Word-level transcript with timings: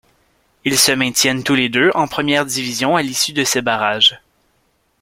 Ils 0.65 0.79
se 0.79 0.91
maintiennent 0.93 1.43
tous 1.43 1.53
les 1.53 1.69
deux 1.69 1.91
en 1.93 2.07
première 2.07 2.47
division 2.47 2.95
à 2.95 3.03
l'issue 3.03 3.33
de 3.33 3.43
ces 3.43 3.61
barrages. 3.61 4.19